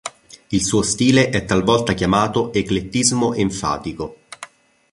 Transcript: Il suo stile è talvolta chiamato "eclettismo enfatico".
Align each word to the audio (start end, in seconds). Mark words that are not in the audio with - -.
Il 0.49 0.63
suo 0.63 0.81
stile 0.81 1.29
è 1.29 1.45
talvolta 1.45 1.93
chiamato 1.93 2.51
"eclettismo 2.53 3.35
enfatico". 3.35 4.17